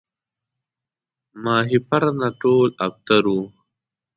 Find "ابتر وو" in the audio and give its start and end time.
2.85-3.41